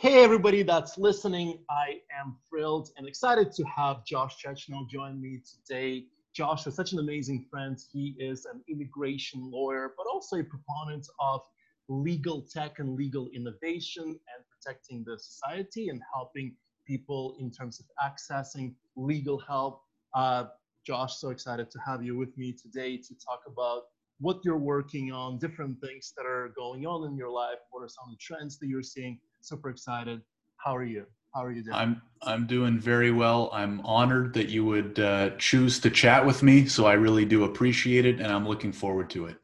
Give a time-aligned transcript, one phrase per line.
[0.00, 1.58] Hey, everybody that's listening.
[1.68, 6.04] I am thrilled and excited to have Josh Chechno join me today.
[6.32, 7.76] Josh is such an amazing friend.
[7.92, 11.40] He is an immigration lawyer, but also a proponent of
[11.88, 16.54] legal tech and legal innovation and protecting the society and helping
[16.86, 19.82] people in terms of accessing legal help.
[20.14, 20.44] Uh,
[20.86, 23.82] Josh, so excited to have you with me today to talk about
[24.20, 27.58] what you're working on, different things that are going on in your life.
[27.72, 29.18] What are some of the trends that you're seeing?
[29.40, 30.20] Super excited.
[30.56, 31.06] How are you?
[31.34, 31.74] How are you doing?
[31.76, 33.50] I'm I'm doing very well.
[33.52, 36.66] I'm honored that you would uh, choose to chat with me.
[36.66, 39.36] So I really do appreciate it, and I'm looking forward to it.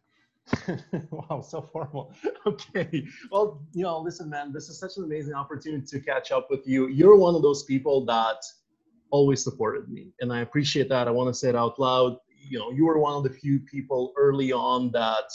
[1.11, 2.13] wow, so formal.
[2.47, 3.07] Okay.
[3.31, 6.67] Well, you know, listen, man, this is such an amazing opportunity to catch up with
[6.67, 6.89] you.
[6.89, 8.37] You're one of those people that
[9.11, 11.09] always supported me, and I appreciate that.
[11.09, 12.19] I want to say it out loud.
[12.51, 15.33] You know, you were one of the few people early on that,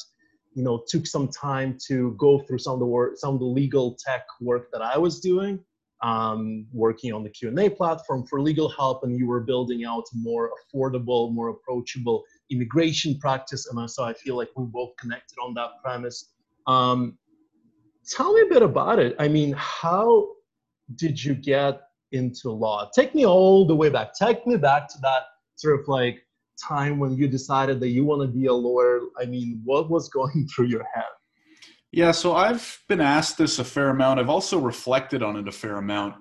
[0.59, 3.45] you know, took some time to go through some of the work, some of the
[3.45, 5.57] legal tech work that I was doing,
[6.03, 10.51] um, working on the Q&A platform for legal help, and you were building out more
[10.57, 13.67] affordable, more approachable immigration practice.
[13.67, 16.33] And so I feel like we both connected on that premise.
[16.67, 17.17] Um,
[18.05, 19.15] tell me a bit about it.
[19.17, 20.27] I mean, how
[20.95, 22.89] did you get into law?
[22.93, 24.09] Take me all the way back.
[24.13, 25.23] Take me back to that
[25.55, 26.19] sort of like
[26.59, 28.99] time when you decided that you want to be a lawyer.
[29.19, 31.03] I mean, what was going through your head?
[31.91, 34.19] Yeah, so I've been asked this a fair amount.
[34.19, 36.15] I've also reflected on it a fair amount.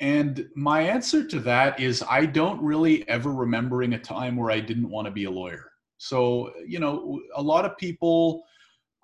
[0.00, 4.60] And my answer to that is I don't really ever remembering a time where I
[4.60, 5.70] didn't want to be a lawyer.
[5.98, 8.42] So, you know, a lot of people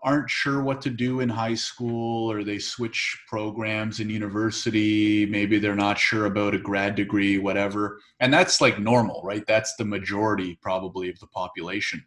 [0.03, 5.27] aren't sure what to do in high school or they switch programs in university.
[5.27, 8.01] Maybe they're not sure about a grad degree, whatever.
[8.19, 9.47] And that's like normal, right?
[9.47, 12.05] That's the majority probably of the population.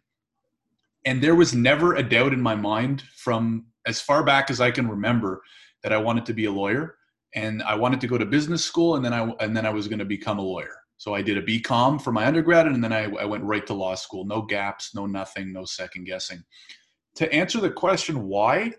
[1.04, 4.70] And there was never a doubt in my mind from as far back as I
[4.70, 5.42] can remember
[5.82, 6.96] that I wanted to be a lawyer
[7.34, 9.86] and I wanted to go to business school and then I and then I was
[9.86, 10.76] going to become a lawyer.
[10.96, 13.74] So I did a BCom for my undergrad and then I, I went right to
[13.74, 14.24] law school.
[14.24, 16.42] No gaps, no nothing, no second guessing.
[17.16, 18.74] To answer the question why,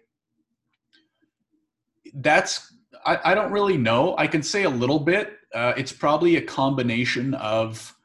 [2.16, 2.73] that's
[3.06, 4.16] I, I don't really know.
[4.18, 5.38] I can say a little bit.
[5.53, 7.96] Uh, it's probably a combination of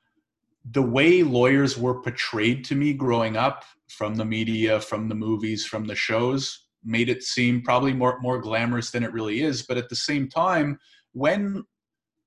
[0.71, 5.67] the way lawyers were portrayed to me growing up from the media, from the movies,
[5.67, 9.63] from the shows, made it seem probably more more glamorous than it really is.
[9.63, 10.79] But at the same time,
[11.13, 11.65] when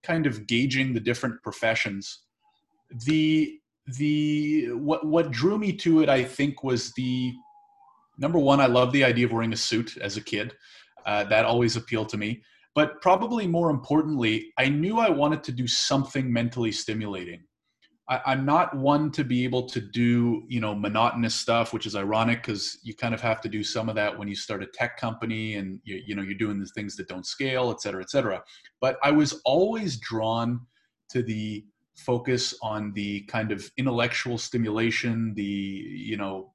[0.04, 2.20] kind of gauging the different professions,
[3.06, 7.34] the the what what drew me to it, I think, was the
[8.24, 8.60] number one.
[8.60, 10.56] I love the idea of wearing a suit as a kid.
[11.06, 12.42] Uh, that always appealed to me.
[12.74, 17.44] But probably more importantly, I knew I wanted to do something mentally stimulating.
[18.10, 21.96] I, am not one to be able to do you know monotonous stuff, which is
[21.96, 24.68] ironic because you kind of have to do some of that when you start a
[24.68, 28.02] tech company and you, you know you're doing the things that don't scale, et cetera,
[28.02, 28.44] et cetera.
[28.82, 30.62] But I was always drawn
[31.10, 35.34] to the focus on the kind of intellectual stimulation.
[35.36, 36.53] The you know,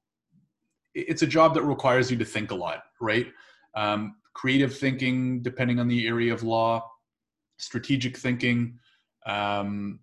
[0.93, 3.27] it's a job that requires you to think a lot, right?
[3.75, 6.89] Um, creative thinking, depending on the area of law,
[7.57, 8.79] strategic thinking.
[9.25, 9.99] Um,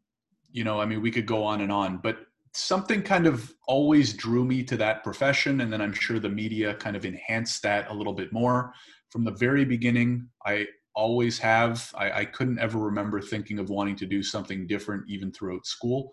[0.52, 2.18] you know, I mean, we could go on and on, but
[2.52, 5.60] something kind of always drew me to that profession.
[5.60, 8.72] And then I'm sure the media kind of enhanced that a little bit more.
[9.10, 11.92] From the very beginning, I always have.
[11.96, 16.12] I, I couldn't ever remember thinking of wanting to do something different, even throughout school.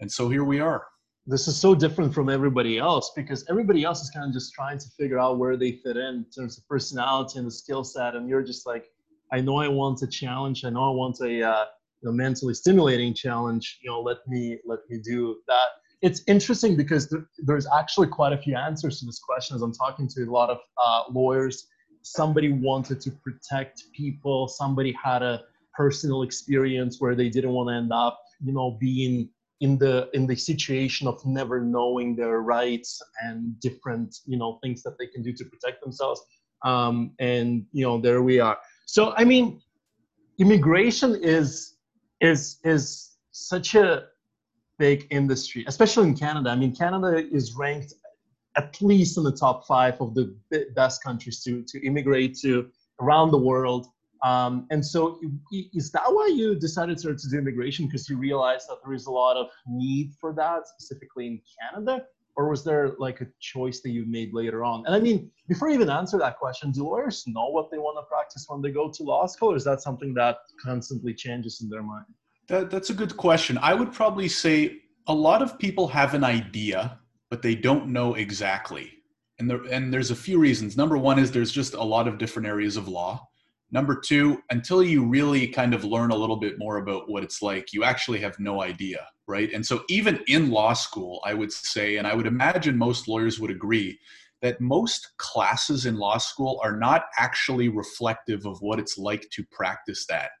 [0.00, 0.86] And so here we are.
[1.26, 4.78] This is so different from everybody else because everybody else is kind of just trying
[4.78, 8.16] to figure out where they fit in in terms of personality and the skill set.
[8.16, 8.86] And you're just like,
[9.32, 10.64] I know I want a challenge.
[10.64, 11.64] I know I want a, uh,
[12.02, 15.66] you know, mentally stimulating challenge, you know, let me let me do that.
[16.02, 19.54] It's interesting because th- there's actually quite a few answers to this question.
[19.54, 21.68] As I'm talking to a lot of uh, lawyers,
[22.02, 24.48] somebody wanted to protect people.
[24.48, 25.44] Somebody had a
[25.74, 29.30] personal experience where they didn't want to end up, you know, being
[29.62, 34.82] in the in the situation of never knowing their rights and different, you know, things
[34.82, 36.20] that they can do to protect themselves.
[36.64, 38.58] Um, and you know, there we are.
[38.86, 39.62] So I mean,
[40.38, 41.76] immigration is
[42.20, 44.08] is is such a
[44.78, 46.50] big industry, especially in Canada.
[46.50, 47.94] I mean, Canada is ranked
[48.56, 50.34] at least in the top five of the
[50.74, 52.68] best countries to to immigrate to
[53.00, 53.86] around the world.
[54.22, 55.20] Um, and so,
[55.52, 57.86] is that why you decided to, do immigration?
[57.86, 62.04] Because you realized that there is a lot of need for that, specifically in Canada,
[62.36, 64.84] or was there like a choice that you made later on?
[64.86, 67.98] And I mean, before you even answer that question, do lawyers know what they want
[67.98, 71.60] to practice when they go to law school, or is that something that constantly changes
[71.60, 72.06] in their mind?
[72.48, 73.58] That, that's a good question.
[73.58, 74.78] I would probably say
[75.08, 78.92] a lot of people have an idea, but they don't know exactly.
[79.38, 80.76] And, there, and there's a few reasons.
[80.76, 83.28] Number one is there's just a lot of different areas of law.
[83.72, 87.40] Number two, until you really kind of learn a little bit more about what it's
[87.40, 89.50] like, you actually have no idea, right?
[89.52, 93.40] And so, even in law school, I would say, and I would imagine most lawyers
[93.40, 93.98] would agree,
[94.42, 99.44] that most classes in law school are not actually reflective of what it's like to
[99.50, 100.32] practice that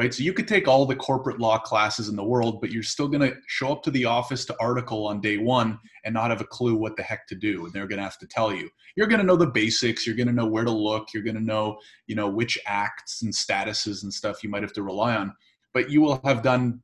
[0.00, 0.14] right?
[0.14, 3.06] So you could take all the corporate law classes in the world, but you're still
[3.06, 6.40] going to show up to the office to article on day one and not have
[6.40, 7.66] a clue what the heck to do.
[7.66, 8.70] And they're going to have to tell you.
[8.96, 10.06] You're going to know the basics.
[10.06, 11.08] You're going to know where to look.
[11.12, 11.76] You're going to know,
[12.06, 15.34] you know, which acts and statutes and stuff you might have to rely on.
[15.74, 16.80] But you will have done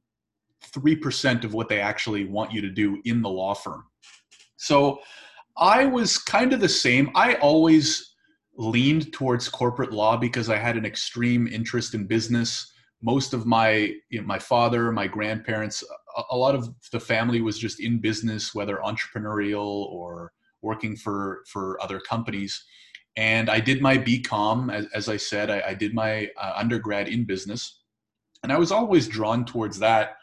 [0.73, 3.85] 3% of what they actually want you to do in the law firm.
[4.59, 5.01] So
[5.57, 7.11] I was kind of the same.
[7.15, 8.13] I always
[8.59, 12.75] leaned towards corporate law because I had an extreme interest in business
[13.07, 13.71] most of my
[14.11, 15.83] you know, my father my grandparents
[16.17, 21.45] a, a, lot of the family was just in business whether entrepreneurial or working for
[21.47, 22.63] for other companies.
[23.17, 27.09] And i did my bcom as, as i said i, I did my uh, undergrad
[27.09, 27.81] in business.
[28.43, 30.17] And i was always drawn towards that.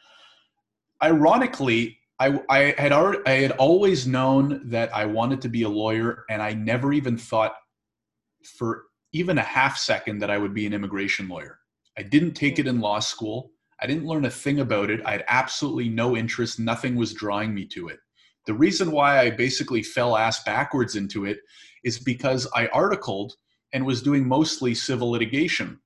[1.01, 5.69] Ironically I, I had already, I had always known that I wanted to be a
[5.69, 7.56] lawyer, and I never even thought
[8.57, 8.83] for
[9.13, 11.57] even a half second that I would be an immigration lawyer.
[11.98, 12.84] I didn't take it in mm-hmm.
[12.84, 13.51] law school.
[13.81, 15.01] I didn't learn a thing about it.
[15.06, 16.60] I had absolutely no interest.
[16.60, 18.00] Nothing was drawing me to it.
[18.45, 21.40] The reason why I basically fell ass backwards into it
[21.84, 23.34] is because I articled
[23.74, 25.80] and was doing mostly civil litigation.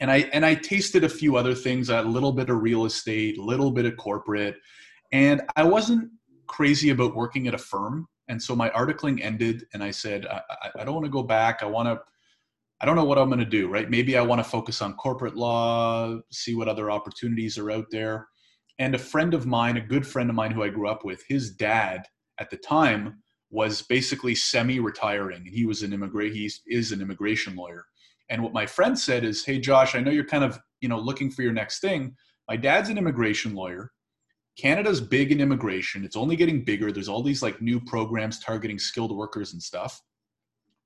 [0.00, 3.38] And I and I tasted a few other things, a little bit of real estate,
[3.38, 4.56] a little bit of corporate,
[5.12, 6.10] and I wasn't
[6.48, 8.08] crazy about working at a firm.
[8.28, 10.40] And so my articling ended, and I said, I,
[10.80, 11.62] I don't want to go back.
[11.62, 12.00] I want to
[12.82, 13.88] I don't know what I'm going to do, right?
[13.88, 18.26] Maybe I want to focus on corporate law, see what other opportunities are out there.
[18.80, 21.22] And a friend of mine, a good friend of mine who I grew up with,
[21.28, 22.02] his dad
[22.40, 26.34] at the time was basically semi-retiring, and he was an immigrant.
[26.34, 27.84] He is an immigration lawyer.
[28.30, 30.98] And what my friend said is, "Hey, Josh, I know you're kind of you know
[30.98, 32.16] looking for your next thing.
[32.48, 33.92] My dad's an immigration lawyer.
[34.58, 36.04] Canada's big in immigration.
[36.04, 36.90] It's only getting bigger.
[36.90, 40.00] There's all these like new programs targeting skilled workers and stuff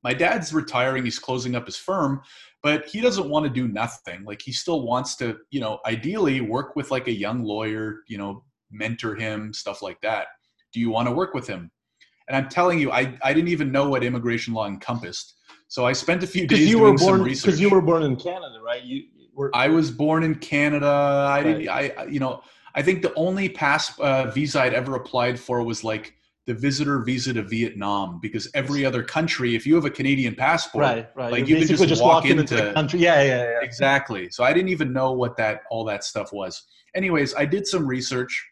[0.09, 2.23] my dad's retiring he's closing up his firm
[2.67, 4.25] but he doesn't want to do nothing.
[4.25, 8.19] Like he still wants to you know ideally work with like a young lawyer you
[8.19, 10.27] know mentor him stuff like that.
[10.73, 11.71] Do you want to work with him?
[12.29, 15.29] And i'm telling you i, I didn't even know what immigration law encompassed
[15.69, 18.17] so i spent a few days you doing were born because you were born in
[18.17, 18.83] canada right?
[18.83, 20.93] You were i was born in canada.
[21.39, 21.83] I didn't i
[22.15, 22.43] you know
[22.75, 27.03] i think the only pass uh, visa i'd ever applied for was like the visitor
[27.03, 31.33] visa to Vietnam because every other country, if you have a Canadian passport, right, right.
[31.33, 33.01] like You're you can just, just walk into, into the country.
[33.01, 33.59] Yeah, yeah, yeah.
[33.63, 34.31] Exactly.
[34.31, 36.63] So I didn't even know what that all that stuff was.
[36.95, 38.47] Anyways, I did some research.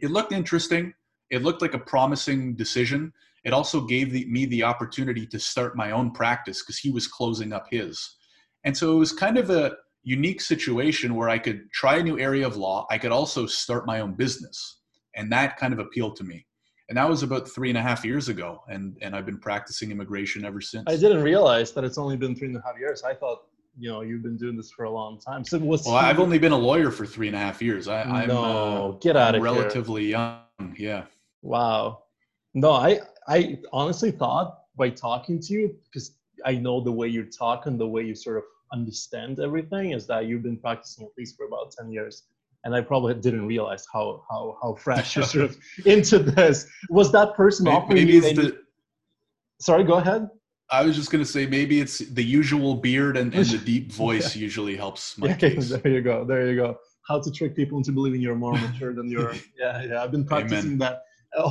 [0.00, 0.92] It looked interesting.
[1.30, 3.10] It looked like a promising decision.
[3.44, 7.06] It also gave the, me the opportunity to start my own practice because he was
[7.06, 8.16] closing up his.
[8.64, 9.72] And so it was kind of a
[10.02, 12.86] unique situation where I could try a new area of law.
[12.90, 14.80] I could also start my own business.
[15.16, 16.46] And that kind of appealed to me
[16.88, 19.90] and that was about three and a half years ago and and i've been practicing
[19.90, 20.84] immigration ever since.
[20.86, 23.02] I didn't realize that it's only been three and a half years.
[23.02, 23.42] I thought
[23.78, 25.44] you know you've been doing this for a long time.
[25.44, 27.88] So what's well i've only been a lawyer for three and a half years.
[27.88, 30.10] I, i'm no, uh, get out I'm of relatively here.
[30.10, 31.04] young yeah.
[31.42, 32.04] Wow.
[32.54, 36.12] No i i honestly thought by talking to you because
[36.44, 40.06] i know the way you talk and the way you sort of understand everything is
[40.06, 42.24] that you've been practicing at least for about 10 years
[42.64, 46.66] and I probably didn't realize how how how fresh you're sort of into this.
[46.90, 48.24] Was that person maybe, offering maybe you?
[48.24, 48.34] Any...
[48.34, 48.58] The...
[49.60, 50.28] Sorry, go ahead.
[50.70, 54.34] I was just gonna say maybe it's the usual beard and, and the deep voice
[54.34, 54.42] yeah.
[54.42, 56.24] usually helps my yeah, There you go.
[56.24, 56.78] There you go.
[57.06, 59.34] How to trick people into believing you're more mature than you're.
[59.58, 60.02] Yeah, yeah.
[60.02, 60.78] I've been practicing Amen.
[60.78, 61.02] that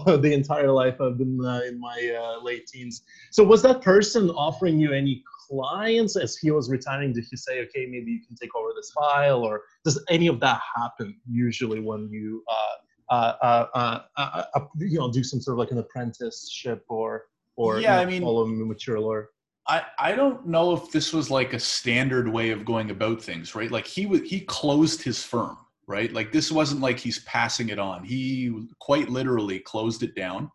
[0.06, 1.00] the entire life.
[1.00, 3.04] I've been uh, in my uh, late teens.
[3.32, 7.14] So was that person offering you any clients as he was retiring?
[7.14, 10.40] Did he say, okay, maybe you can take over this file, or does any of
[10.40, 15.56] that happen usually when you uh, uh, uh, uh, uh you know do some sort
[15.56, 19.30] of like an apprenticeship or or yeah, you know, I mean, follow mature lawyer?
[19.68, 23.56] I, I don't know if this was like a standard way of going about things,
[23.56, 23.72] right?
[23.72, 25.58] Like he he closed his firm,
[25.88, 26.12] right?
[26.12, 28.04] Like this wasn't like he's passing it on.
[28.04, 30.52] He quite literally closed it down.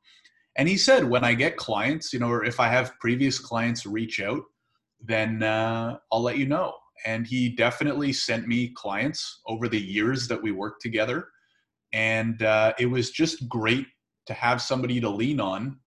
[0.57, 3.87] And he said, when I get clients, you know, or if I have previous clients
[3.87, 4.43] reach out,
[5.01, 6.75] then uh, I'll let you know.
[7.07, 11.29] And he definitely sent me clients over the years that we worked together.
[11.93, 13.87] And uh, it was just great
[14.27, 15.79] to have somebody to lean on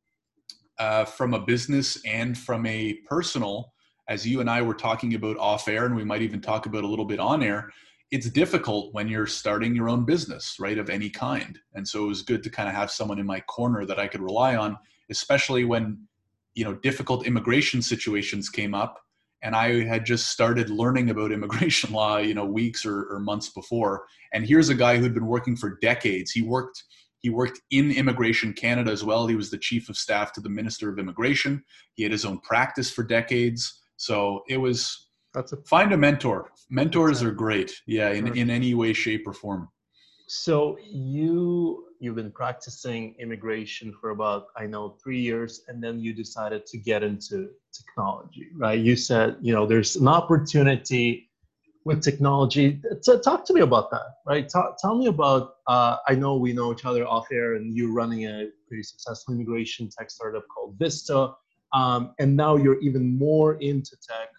[0.80, 3.74] uh, from a business and from a personal,
[4.08, 6.84] as you and I were talking about off air, and we might even talk about
[6.84, 7.70] a little bit on air.
[8.10, 11.60] It's difficult when you're starting your own business, right, of any kind.
[11.76, 14.08] And so it was good to kind of have someone in my corner that I
[14.08, 14.76] could rely on,
[15.10, 16.08] especially when
[16.54, 19.02] you know difficult immigration situations came up
[19.44, 23.50] and I had just started learning about immigration law, you know, weeks or, or months
[23.50, 24.06] before.
[24.34, 26.32] And here's a guy who'd been working for decades.
[26.32, 26.84] He worked
[27.20, 29.28] he worked in Immigration Canada as well.
[29.28, 31.64] He was the chief of staff to the Minister of Immigration.
[31.94, 33.82] He had his own practice for decades.
[33.98, 36.50] So it was that's a find a mentor.
[36.70, 37.80] Mentors are great.
[37.86, 39.70] Yeah, in, in any way, shape, or form.
[40.34, 46.14] So you you've been practicing immigration for about I know three years, and then you
[46.14, 48.80] decided to get into technology, right?
[48.80, 51.30] You said you know there's an opportunity
[51.84, 52.82] with technology.
[53.02, 54.48] So talk to me about that, right?
[54.48, 55.56] Talk, tell me about.
[55.68, 59.34] Uh, I know we know each other off air, and you're running a pretty successful
[59.34, 61.34] immigration tech startup called Vista,
[61.74, 64.30] um, and now you're even more into tech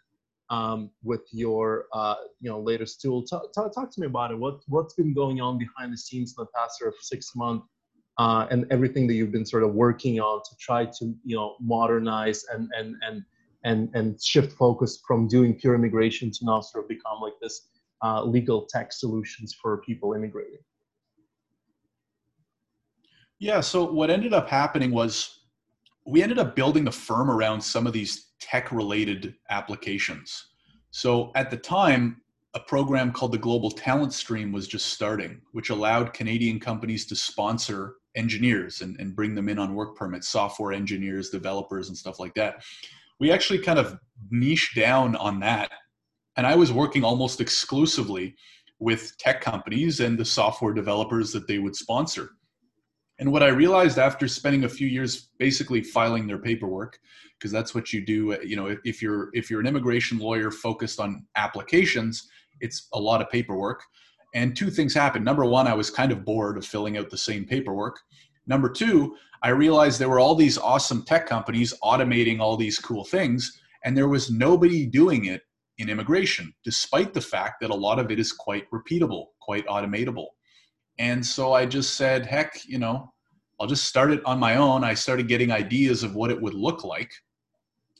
[0.52, 3.24] um, with your uh, you know latest tool.
[3.24, 4.38] Talk, talk, to me about it.
[4.38, 7.66] What what's been going on behind the scenes in the past sort of six months,
[8.18, 11.56] uh, and everything that you've been sort of working on to try to you know
[11.58, 13.24] modernize and and and
[13.64, 17.68] and and shift focus from doing pure immigration to now sort of become like this
[18.04, 20.58] uh, legal tech solutions for people immigrating.
[23.38, 23.60] Yeah.
[23.60, 25.41] So what ended up happening was
[26.04, 30.46] we ended up building the firm around some of these tech related applications.
[30.90, 32.20] So at the time,
[32.54, 37.16] a program called the Global Talent Stream was just starting, which allowed Canadian companies to
[37.16, 42.20] sponsor engineers and, and bring them in on work permits, software engineers, developers, and stuff
[42.20, 42.62] like that.
[43.20, 43.98] We actually kind of
[44.30, 45.70] niche down on that.
[46.36, 48.34] And I was working almost exclusively
[48.78, 52.30] with tech companies and the software developers that they would sponsor.
[53.22, 56.98] And what I realized after spending a few years basically filing their paperwork,
[57.38, 60.98] because that's what you do, you know, if you're if you're an immigration lawyer focused
[60.98, 62.28] on applications,
[62.60, 63.84] it's a lot of paperwork.
[64.34, 65.24] And two things happened.
[65.24, 68.00] Number one, I was kind of bored of filling out the same paperwork.
[68.48, 73.04] Number two, I realized there were all these awesome tech companies automating all these cool
[73.04, 75.42] things, and there was nobody doing it
[75.78, 80.26] in immigration, despite the fact that a lot of it is quite repeatable, quite automatable.
[80.98, 83.11] And so I just said, heck, you know,
[83.62, 84.82] I'll just start it on my own.
[84.82, 87.12] I started getting ideas of what it would look like.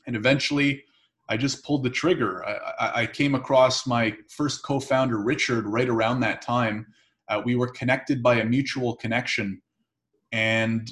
[0.05, 0.83] And eventually
[1.29, 2.45] I just pulled the trigger.
[2.45, 6.85] I, I came across my first co founder, Richard, right around that time.
[7.29, 9.61] Uh, we were connected by a mutual connection.
[10.33, 10.91] And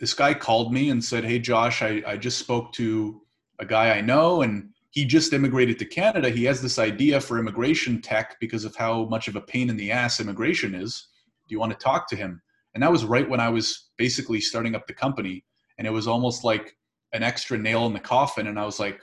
[0.00, 3.20] this guy called me and said, Hey, Josh, I, I just spoke to
[3.58, 6.30] a guy I know, and he just immigrated to Canada.
[6.30, 9.76] He has this idea for immigration tech because of how much of a pain in
[9.76, 11.08] the ass immigration is
[11.46, 12.40] Do you want to talk to him?
[12.74, 15.44] And that was right when I was basically starting up the company.
[15.78, 16.76] And it was almost like
[17.12, 18.46] an extra nail in the coffin.
[18.46, 19.00] And I was like,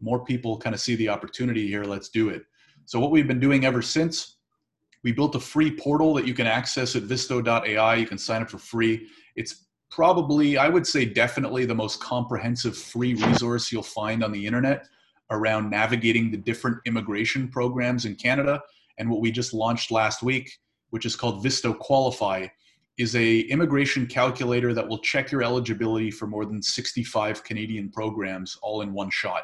[0.00, 1.84] more people kind of see the opportunity here.
[1.84, 2.42] Let's do it.
[2.86, 4.36] So, what we've been doing ever since,
[5.02, 7.94] we built a free portal that you can access at visto.ai.
[7.94, 9.08] You can sign up for free.
[9.36, 14.46] It's probably, I would say, definitely the most comprehensive free resource you'll find on the
[14.46, 14.86] internet
[15.30, 18.60] around navigating the different immigration programs in Canada.
[18.98, 20.50] And what we just launched last week
[20.90, 22.46] which is called Visto Qualify,
[22.98, 28.58] is a immigration calculator that will check your eligibility for more than 65 Canadian programs
[28.62, 29.42] all in one shot.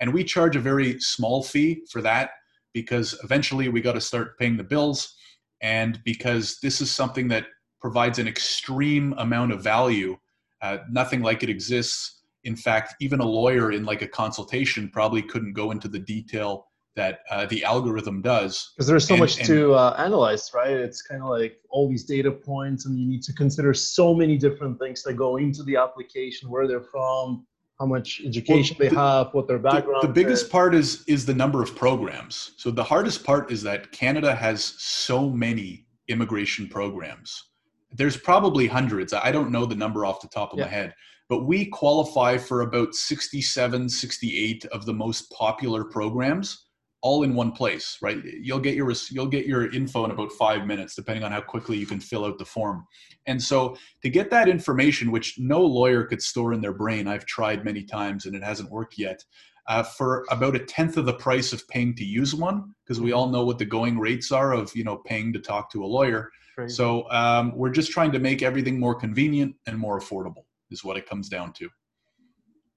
[0.00, 2.30] And we charge a very small fee for that
[2.72, 5.14] because eventually we got to start paying the bills
[5.62, 7.46] and because this is something that
[7.80, 10.16] provides an extreme amount of value.
[10.62, 12.22] Uh, nothing like it exists.
[12.44, 16.65] In fact, even a lawyer in like a consultation probably couldn't go into the detail
[16.96, 18.72] that uh, the algorithm does.
[18.74, 20.70] Because there's so and, much and, to uh, analyze, right?
[20.70, 24.36] It's kind of like all these data points, and you need to consider so many
[24.36, 27.46] different things that go into the application, where they're from,
[27.78, 30.02] how much education well, the, they have, what their background.
[30.02, 30.48] The, the biggest is.
[30.48, 32.52] part is is the number of programs.
[32.56, 37.50] So the hardest part is that Canada has so many immigration programs.
[37.92, 39.12] There's probably hundreds.
[39.12, 40.64] I don't know the number off the top of yeah.
[40.64, 40.94] my head,
[41.28, 46.65] but we qualify for about 67, 68 of the most popular programs
[47.06, 48.18] all in one place, right?
[48.24, 51.78] You'll get your you'll get your info in about five minutes, depending on how quickly
[51.78, 52.84] you can fill out the form.
[53.26, 57.24] And so, to get that information, which no lawyer could store in their brain, I've
[57.24, 59.24] tried many times and it hasn't worked yet.
[59.68, 63.12] Uh, for about a tenth of the price of paying to use one, because we
[63.12, 65.86] all know what the going rates are of you know paying to talk to a
[65.86, 66.32] lawyer.
[66.56, 66.74] Crazy.
[66.74, 70.96] So um, we're just trying to make everything more convenient and more affordable, is what
[70.96, 71.68] it comes down to.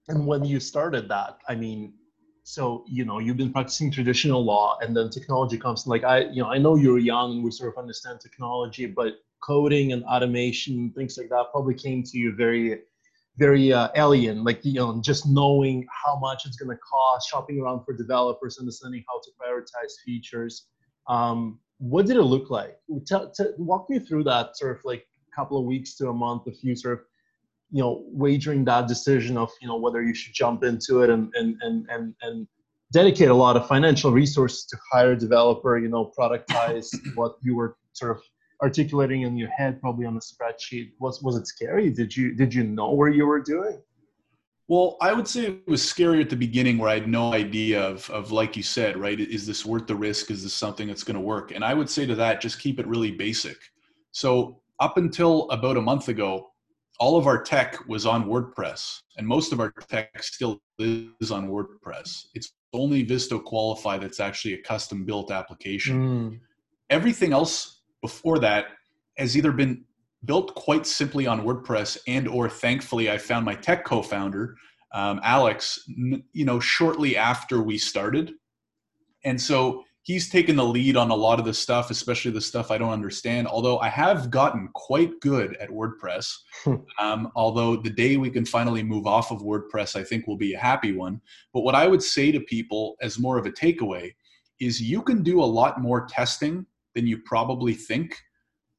[0.08, 1.94] And when you started that, I mean,
[2.44, 6.42] so you know you've been practicing traditional law and then technology comes like i you
[6.42, 10.92] know i know you're young and we sort of understand technology but coding and automation
[10.96, 12.80] things like that probably came to you very
[13.40, 17.60] very uh, alien like you know just knowing how much it's going to cost shopping
[17.60, 20.68] around for developers understanding how to prioritize features.
[21.08, 22.76] Um, what did it look like?
[23.08, 26.14] Tell, tell, walk me through that sort of like a couple of weeks to a
[26.14, 27.06] month of you sort of
[27.72, 31.32] you know wagering that decision of you know whether you should jump into it and
[31.36, 32.48] and and and, and
[32.92, 37.56] dedicate a lot of financial resources to hire a developer, you know, productize what you
[37.56, 38.24] were sort of
[38.62, 40.92] articulating in your head, probably on a spreadsheet.
[41.00, 41.90] Was was it scary?
[41.90, 43.82] Did you did you know where you were doing?
[44.68, 47.82] Well, I would say it was scary at the beginning where I had no idea
[47.82, 49.20] of, of like you said, right?
[49.20, 50.30] Is this worth the risk?
[50.30, 51.52] Is this something that's going to work?
[51.52, 53.58] And I would say to that, just keep it really basic.
[54.12, 56.52] So up until about a month ago,
[57.00, 61.50] all of our tech was on WordPress, and most of our tech still is on
[61.50, 62.26] WordPress.
[62.34, 66.02] It's only Visto Qualify that's actually a custom built application.
[66.02, 66.40] Mm.
[66.90, 68.66] Everything else before that
[69.18, 69.84] has either been
[70.26, 74.56] built quite simply on WordPress and or thankfully I found my tech co-founder,
[74.94, 78.34] um, Alex, you know, shortly after we started.
[79.24, 82.72] And so he's taken the lead on a lot of the stuff, especially the stuff
[82.72, 83.48] I don't understand.
[83.48, 86.34] Although I have gotten quite good at WordPress.
[86.64, 86.76] Hmm.
[87.00, 90.54] um, although the day we can finally move off of WordPress, I think will be
[90.54, 91.22] a happy one.
[91.54, 94.14] But what I would say to people as more of a takeaway
[94.60, 96.66] is you can do a lot more testing
[96.96, 98.18] than you probably think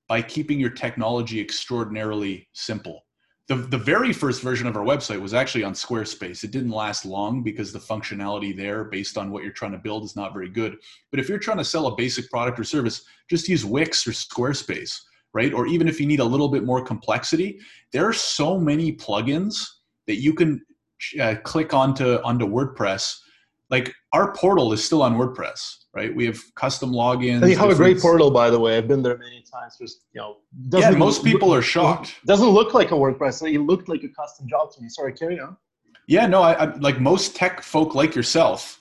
[0.08, 3.04] by keeping your technology extraordinarily simple.
[3.50, 6.44] The, the very first version of our website was actually on Squarespace.
[6.44, 10.04] It didn't last long because the functionality there, based on what you're trying to build,
[10.04, 10.76] is not very good.
[11.10, 14.12] But if you're trying to sell a basic product or service, just use Wix or
[14.12, 14.96] Squarespace,
[15.34, 15.52] right?
[15.52, 17.58] Or even if you need a little bit more complexity,
[17.92, 19.66] there are so many plugins
[20.06, 20.64] that you can
[21.20, 23.16] uh, click onto onto WordPress.
[23.70, 26.14] Like our portal is still on WordPress right?
[26.14, 27.48] We have custom logins.
[27.48, 28.76] You have a great portal, by the way.
[28.76, 29.76] I've been there many times.
[29.78, 30.36] Just you know,
[30.72, 32.16] yeah, most people look, are shocked.
[32.26, 33.52] Doesn't look like a WordPress.
[33.52, 34.88] It looked like a custom job to me.
[34.88, 35.56] Sorry, carry on.
[36.06, 38.80] Yeah, no, I, I like most tech folk like yourself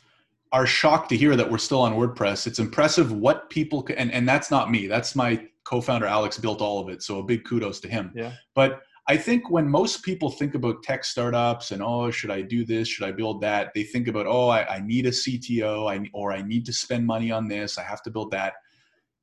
[0.51, 2.47] are shocked to hear that we're still on WordPress.
[2.47, 4.87] It's impressive what people can, and and that's not me.
[4.87, 7.03] That's my co-founder Alex built all of it.
[7.03, 8.11] So a big kudos to him.
[8.15, 8.33] Yeah.
[8.55, 12.63] But I think when most people think about tech startups and oh, should I do
[12.63, 12.87] this?
[12.87, 13.71] Should I build that?
[13.73, 17.07] They think about oh, I, I need a CTO, I, or I need to spend
[17.07, 17.79] money on this.
[17.79, 18.53] I have to build that.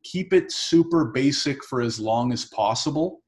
[0.02, 3.23] Keep it super basic for as long as possible,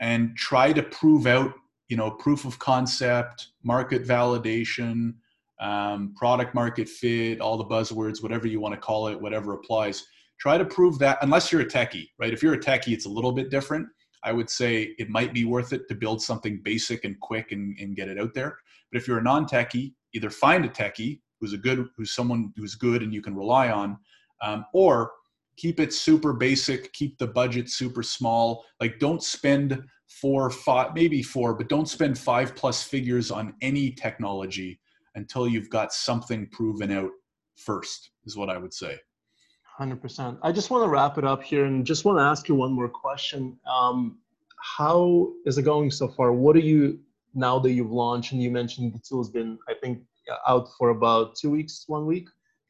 [0.00, 1.52] and try to prove out,
[1.86, 5.14] you know, proof of concept, market validation,
[5.60, 10.04] um, product market fit, all the buzzwords, whatever you want to call it, whatever applies.
[10.40, 12.32] Try to prove that unless you're a techie, right?
[12.32, 13.86] If you're a techie, it's a little bit different
[14.24, 17.76] I would say it might be worth it to build something basic and quick and,
[17.78, 18.58] and get it out there.
[18.90, 22.74] But if you're a non-techie, either find a techie who's a good, who's someone who's
[22.74, 23.98] good and you can rely on,
[24.42, 25.12] um, or
[25.56, 28.64] keep it super basic, keep the budget super small.
[28.80, 33.90] Like don't spend four, five, maybe four, but don't spend five plus figures on any
[33.90, 34.80] technology
[35.14, 37.10] until you've got something proven out
[37.56, 38.98] first, is what I would say.
[39.78, 40.38] 100%.
[40.42, 42.72] I just want to wrap it up here and just want to ask you one
[42.72, 43.58] more question.
[43.66, 44.18] Um,
[44.56, 46.32] how is it going so far?
[46.32, 47.00] What are you,
[47.34, 50.02] now that you've launched and you mentioned the tool has been, I think,
[50.46, 52.28] out for about two weeks, one week?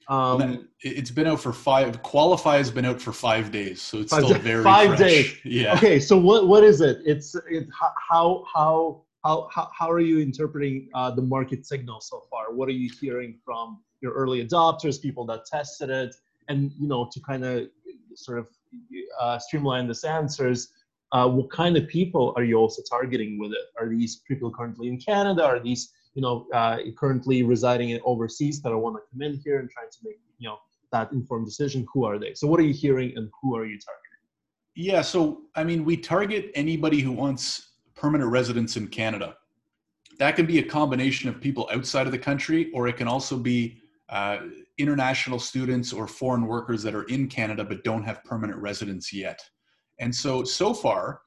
[0.08, 2.02] Um, it's been out for five.
[2.02, 4.98] Qualify has been out for five days, so it's still very five fresh.
[4.98, 5.36] days.
[5.44, 5.74] Yeah.
[5.76, 6.98] Okay, so what what is it?
[7.06, 12.22] It's it how how how how, how are you interpreting uh, the market signal so
[12.30, 12.52] far?
[12.52, 16.14] What are you hearing from your early adopters, people that tested it?
[16.48, 17.68] And you know to kind of
[18.14, 18.46] sort of
[19.20, 20.68] uh, streamline this answers
[21.14, 23.66] uh, what kind of people are you also targeting with it?
[23.78, 25.44] Are these people currently in canada?
[25.44, 29.40] Are these you know uh, currently residing in overseas that are want to come in
[29.44, 30.58] here and trying to make you know
[30.92, 31.86] that informed decision?
[31.92, 32.34] Who are they?
[32.34, 34.00] So what are you hearing and who are you targeting?
[34.74, 39.36] Yeah so i mean we target anybody who wants permanent residence in canada.
[40.18, 43.36] That can be a combination of people outside of the country or it can also
[43.36, 43.80] be
[44.14, 44.38] uh,
[44.78, 49.40] international students or foreign workers that are in Canada but don't have permanent residence yet.
[49.98, 51.20] And so, so far,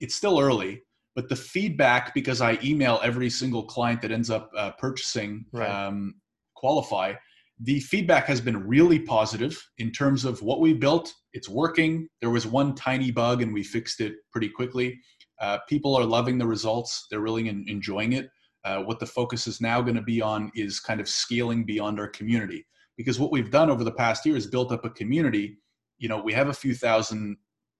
[0.00, 0.82] it's still early,
[1.14, 5.70] but the feedback, because I email every single client that ends up uh, purchasing right.
[5.70, 6.16] um,
[6.56, 7.14] Qualify,
[7.60, 11.14] the feedback has been really positive in terms of what we built.
[11.32, 12.08] It's working.
[12.20, 14.98] There was one tiny bug and we fixed it pretty quickly.
[15.40, 18.30] Uh, people are loving the results, they're really enjoying it.
[18.64, 21.98] Uh, what the focus is now going to be on is kind of scaling beyond
[21.98, 22.64] our community.
[22.96, 25.56] Because what we've done over the past year is built up a community
[26.02, 27.36] you know we have a few thousand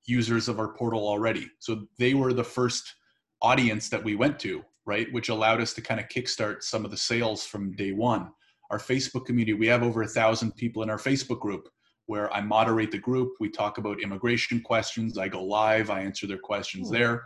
[0.06, 1.50] users of our portal already.
[1.58, 2.94] So they were the first
[3.42, 6.90] audience that we went to right which allowed us to kind of kickstart some of
[6.90, 8.30] the sales from day one.
[8.70, 11.68] Our facebook community we have over a thousand people in our facebook group
[12.06, 16.26] where i moderate the group we talk about immigration questions i go live i answer
[16.26, 16.94] their questions hmm.
[16.94, 17.24] there.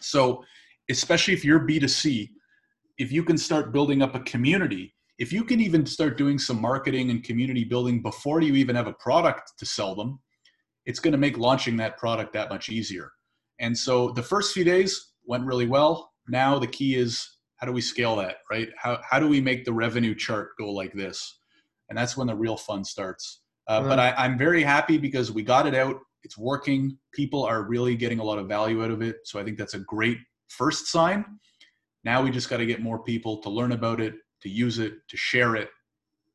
[0.00, 0.42] So
[0.90, 2.30] especially if you're b2c
[2.98, 6.60] if you can start building up a community if you can even start doing some
[6.60, 10.18] marketing and community building before you even have a product to sell them,
[10.86, 13.12] it's going to make launching that product that much easier.
[13.60, 16.10] And so the first few days went really well.
[16.26, 18.70] Now the key is how do we scale that, right?
[18.76, 21.38] How, how do we make the revenue chart go like this?
[21.88, 23.42] and that's when the real fun starts.
[23.68, 25.96] Uh, But I, I'm very happy because we got it out.
[26.22, 26.98] It's working.
[27.12, 29.16] People are really getting a lot of value out of it.
[29.24, 31.24] So I think that's a great first sign.
[32.04, 34.94] Now we just got to get more people to learn about it, to use it,
[35.08, 35.70] to share it,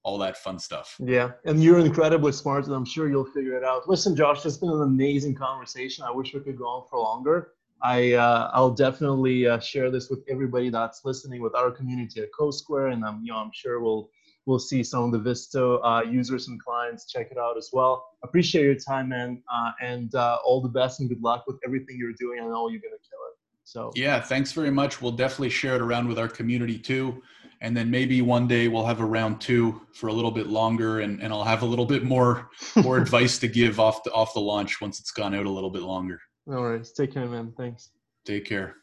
[0.04, 0.96] all that fun stuff.
[1.00, 3.88] Yeah, and you're incredibly smart, and I'm sure you'll figure it out.
[3.88, 6.06] Listen, Josh, it's been an amazing conversation.
[6.06, 7.52] I wish we could go on for longer.
[7.82, 12.30] I uh, I'll definitely uh, share this with everybody that's listening, with our community at
[12.38, 14.10] CoSquare, and I'm you know I'm sure we'll
[14.46, 18.10] we'll see some of the Visto uh, users and clients check it out as well.
[18.24, 21.98] Appreciate your time, man, uh, and uh, all the best and good luck with everything
[21.98, 22.40] you're doing.
[22.42, 23.39] I know you're gonna kill it.
[23.70, 25.00] So yeah, thanks very much.
[25.00, 27.22] We'll definitely share it around with our community too.
[27.62, 31.02] And then maybe one day we'll have a round two for a little bit longer,
[31.02, 32.50] and, and I'll have a little bit more
[32.84, 35.70] more advice to give off the off the launch once it's gone out a little
[35.70, 36.20] bit longer.
[36.48, 36.92] No worries.
[36.94, 37.54] Take care, man.
[37.56, 37.92] Thanks.
[38.26, 38.78] Take care.